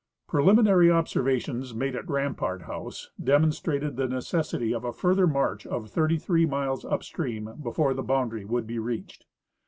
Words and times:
Preliminary 0.27 0.89
observations 0.89 1.75
made 1.75 1.95
at 1.95 2.09
Rampart 2.09 2.63
house 2.63 3.11
demon 3.23 3.51
strated 3.51 3.97
the 3.97 4.07
necessity 4.07 4.73
of 4.73 4.83
a 4.83 4.91
further 4.91 5.27
march 5.27 5.63
of 5.67 5.91
33 5.91 6.47
miles 6.47 6.83
upstream 6.83 7.53
before 7.61 7.93
the 7.93 8.01
boundary 8.01 8.43
would 8.43 8.65
be 8.65 8.79
reached. 8.79 9.27